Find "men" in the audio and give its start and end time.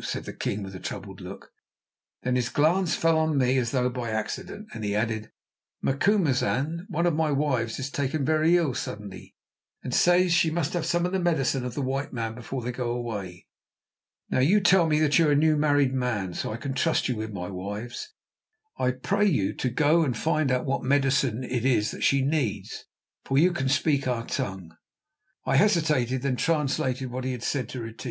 12.10-12.34